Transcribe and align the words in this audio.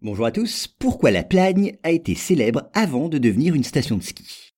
Bonjour 0.00 0.26
à 0.26 0.30
tous, 0.30 0.68
pourquoi 0.78 1.10
la 1.10 1.24
Plagne 1.24 1.76
a 1.82 1.90
été 1.90 2.14
célèbre 2.14 2.70
avant 2.72 3.08
de 3.08 3.18
devenir 3.18 3.56
une 3.56 3.64
station 3.64 3.96
de 3.96 4.02
ski? 4.04 4.52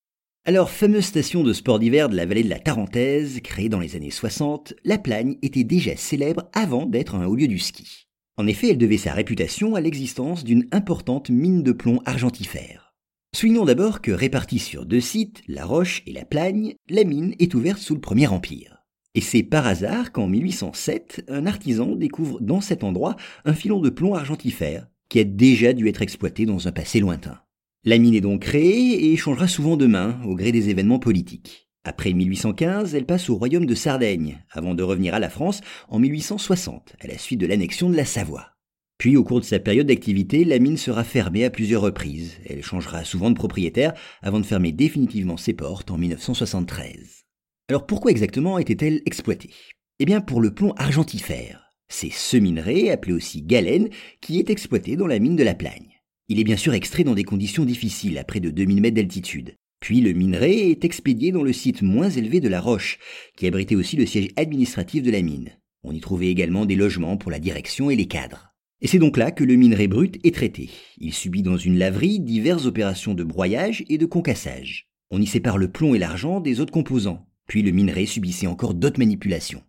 Alors, 0.45 0.69
fameuse 0.69 1.07
station 1.07 1.43
de 1.43 1.55
sport 1.55 1.79
d'hiver 1.79 2.11
de 2.11 2.17
la 2.17 2.27
vallée 2.27 2.43
de 2.43 2.51
la 2.51 2.59
Tarentaise, 2.59 3.41
créée 3.43 3.71
dans 3.71 3.81
les 3.81 3.97
années 3.97 4.11
60, 4.11 4.75
la 4.85 4.99
Plagne 4.99 5.39
était 5.41 5.65
déjà 5.65 5.97
célèbre 5.97 6.51
avant 6.53 6.85
d'être 6.85 7.15
un 7.15 7.25
haut 7.25 7.37
lieu 7.37 7.49
du 7.49 7.59
ski. 7.59 8.07
En 8.37 8.47
effet, 8.47 8.69
elle 8.69 8.77
devait 8.77 8.99
sa 8.99 9.15
réputation 9.15 9.77
à 9.77 9.81
l'existence 9.81 10.45
d'une 10.45 10.69
importante 10.73 11.31
mine 11.31 11.63
de 11.63 11.73
plomb 11.73 12.03
argentifère. 12.05 12.93
Soulignons 13.35 13.65
d'abord 13.65 14.03
que 14.03 14.13
répartie 14.13 14.59
sur 14.59 14.85
deux 14.85 15.01
sites, 15.01 15.41
La 15.49 15.65
Roche 15.65 16.03
et 16.07 16.13
La 16.13 16.27
Plagne, 16.27 16.75
la 16.91 17.05
mine 17.05 17.35
est 17.39 17.55
ouverte 17.55 17.79
sous 17.79 17.95
le 17.95 18.03
Premier 18.03 18.27
Empire. 18.27 18.85
Et 19.15 19.23
c'est 19.23 19.43
par 19.43 19.67
hasard 19.67 20.13
qu'en 20.13 20.27
1807, 20.27 21.25
un 21.29 21.47
artisan 21.47 21.97
découvre 21.97 22.43
dans 22.43 22.61
cet 22.61 22.85
endroit 22.85 23.17
un 23.47 23.55
filon 23.55 23.81
de 23.81 23.89
plomb 23.89 24.15
argentifère 24.15 24.87
qui 25.11 25.21
a 25.21 25.25
déjà 25.25 25.75
dû 25.75 25.89
être 25.89 26.01
exploité 26.01 26.47
dans 26.47 26.67
un 26.67 26.73
passé 26.73 27.01
lointain. 27.01 27.39
La 27.85 27.99
mine 27.99 28.15
est 28.15 28.23
donc 28.23 28.41
créée 28.41 29.13
et 29.13 29.17
changera 29.17 29.49
souvent 29.49 29.77
de 29.77 29.87
main 29.87 30.19
au 30.25 30.35
gré 30.35 30.53
des 30.53 30.71
événements 30.71 30.99
politiques. 30.99 31.69
Après 31.85 32.13
1815, 32.13 32.95
elle 32.95 33.07
passe 33.07 33.29
au 33.29 33.37
royaume 33.37 33.67
de 33.67 33.75
Sardaigne, 33.75 34.45
avant 34.51 34.75
de 34.75 34.83
revenir 34.83 35.15
à 35.15 35.19
la 35.19 35.31
France 35.31 35.61
en 35.89 35.99
1860, 35.99 36.97
à 37.01 37.07
la 37.07 37.19
suite 37.19 37.41
de 37.41 37.47
l'annexion 37.47 37.91
de 37.91 37.97
la 37.97 38.05
Savoie. 38.05 38.53
Puis, 38.99 39.17
au 39.17 39.25
cours 39.25 39.41
de 39.41 39.47
sa 39.47 39.59
période 39.59 39.87
d'activité, 39.87 40.45
la 40.45 40.59
mine 40.59 40.77
sera 40.77 41.05
fermée 41.05 41.47
à 41.47 41.51
plusieurs 41.51 41.81
reprises. 41.81 42.37
Elle 42.47 42.63
changera 42.63 43.03
souvent 43.05 43.31
de 43.31 43.35
propriétaire 43.35 43.95
avant 44.21 44.41
de 44.41 44.45
fermer 44.45 44.73
définitivement 44.73 45.39
ses 45.39 45.55
portes 45.55 45.91
en 45.91 45.97
1973. 45.97 47.25
Alors 47.71 47.87
pourquoi 47.87 48.11
exactement 48.11 48.59
était-elle 48.59 49.01
exploitée? 49.07 49.55
Eh 50.01 50.05
bien 50.05 50.21
pour 50.21 50.41
le 50.41 50.53
plomb 50.53 50.73
argentifère, 50.73 51.70
c'est 51.91 52.11
ce 52.11 52.39
minerai, 52.39 52.91
appelé 52.91 53.13
aussi 53.13 53.43
galène, 53.43 53.91
qui 54.23 54.39
est 54.39 54.49
exploité 54.49 54.97
dans 54.97 55.07
la 55.07 55.19
mine 55.19 55.37
de 55.37 55.43
la 55.43 55.55
Plagne. 55.55 56.01
Il 56.29 56.39
est 56.39 56.45
bien 56.45 56.57
sûr 56.57 56.73
extrait 56.73 57.05
dans 57.05 57.15
des 57.15 57.25
conditions 57.25 57.65
difficiles, 57.65 58.17
à 58.17 58.25
près 58.25 58.41
de 58.41 58.51
2000 58.51 58.81
mètres 58.81 58.97
d'altitude. 58.97 59.57
Puis 59.81 60.01
le 60.01 60.13
minerai 60.13 60.71
est 60.71 60.85
expédié 60.85 61.33
dans 61.33 61.43
le 61.43 61.53
site 61.53 61.83
moins 61.83 62.09
élevé 62.09 62.41
de 62.41 62.49
la 62.49 62.61
Roche, 62.61 62.99
qui 63.37 63.47
abritait 63.47 63.75
aussi 63.75 63.97
le 63.97 64.07
siège 64.07 64.29
administratif 64.37 65.03
de 65.03 65.11
la 65.11 65.21
mine. 65.21 65.51
On 65.83 65.93
y 65.93 66.01
trouvait 66.01 66.29
également 66.29 66.67
des 66.67 66.77
logements 66.77 67.17
pour 67.17 67.31
la 67.31 67.39
direction 67.39 67.91
et 67.91 67.97
les 67.97 68.07
cadres. 68.07 68.55
Et 68.83 68.87
c'est 68.87 68.99
donc 68.99 69.17
là 69.17 69.31
que 69.31 69.45
le 69.45 69.57
minerai 69.57 69.89
brut 69.89 70.19
est 70.25 70.35
traité. 70.35 70.71
Il 70.99 71.13
subit 71.13 71.43
dans 71.43 71.57
une 71.57 71.79
laverie 71.79 72.21
diverses 72.21 72.67
opérations 72.67 73.15
de 73.15 73.25
broyage 73.25 73.85
et 73.89 73.99
de 73.99 74.07
concassage. 74.07 74.89
On 75.11 75.21
y 75.21 75.27
sépare 75.27 75.59
le 75.59 75.71
plomb 75.71 75.95
et 75.95 75.99
l'argent 75.99 76.41
des 76.41 76.61
autres 76.61 76.73
composants. 76.73 77.27
Puis 77.49 77.63
le 77.63 77.73
minerai 77.73 78.07
subissait 78.07 78.47
encore 78.47 78.75
d'autres 78.75 79.01
manipulations. 79.01 79.63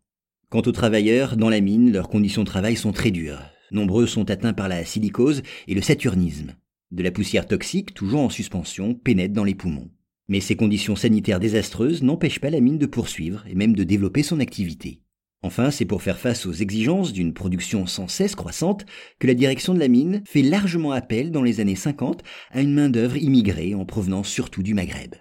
Quant 0.52 0.64
aux 0.66 0.74
travailleurs, 0.74 1.38
dans 1.38 1.48
la 1.48 1.62
mine, 1.62 1.94
leurs 1.94 2.10
conditions 2.10 2.42
de 2.42 2.48
travail 2.48 2.76
sont 2.76 2.92
très 2.92 3.10
dures. 3.10 3.40
Nombreux 3.72 4.06
sont 4.06 4.30
atteints 4.30 4.52
par 4.52 4.68
la 4.68 4.84
silicose 4.84 5.44
et 5.70 5.74
le 5.74 5.82
saturnisme. 5.82 6.56
De 6.92 7.04
la 7.04 7.12
poussière 7.12 7.48
toxique, 7.48 7.94
toujours 7.94 8.20
en 8.20 8.30
suspension, 8.30 8.94
pénètre 8.94 9.34
dans 9.34 9.46
les 9.46 9.56
poumons. 9.56 9.90
Mais 10.28 10.42
ces 10.42 10.58
conditions 10.58 10.98
sanitaires 10.98 11.40
désastreuses 11.40 12.04
n'empêchent 12.04 12.42
pas 12.42 12.50
la 12.50 12.60
mine 12.60 12.78
de 12.78 12.86
poursuivre 12.86 13.46
et 13.50 13.56
même 13.56 13.78
de 13.78 13.86
développer 13.86 14.24
son 14.24 14.42
activité. 14.42 15.00
Enfin, 15.42 15.72
c'est 15.72 15.86
pour 15.86 16.02
faire 16.02 16.20
face 16.20 16.46
aux 16.46 16.52
exigences 16.52 17.14
d'une 17.14 17.34
production 17.34 17.88
sans 17.88 18.10
cesse 18.10 18.36
croissante 18.36 18.86
que 19.20 19.28
la 19.28 19.36
direction 19.36 19.74
de 19.74 19.80
la 19.80 19.88
mine 19.88 20.22
fait 20.26 20.42
largement 20.42 20.92
appel 20.92 21.32
dans 21.32 21.44
les 21.44 21.62
années 21.62 21.78
50 21.78 22.24
à 22.52 22.60
une 22.60 22.74
main-d'œuvre 22.74 23.16
immigrée 23.16 23.74
en 23.74 23.86
provenance 23.86 24.28
surtout 24.28 24.64
du 24.64 24.74
Maghreb. 24.74 25.16